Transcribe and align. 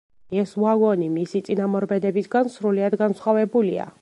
ეს 0.43 0.53
ვაგონი 0.63 1.09
მისი 1.17 1.43
წინამორბედებისგან 1.49 2.53
სრულიად 2.57 3.01
განსხვავებულია. 3.05 3.93